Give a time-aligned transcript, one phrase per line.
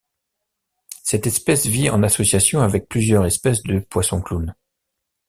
[1.03, 4.55] Cette espèce vit en association avec plusieurs espèces de poisson-clown.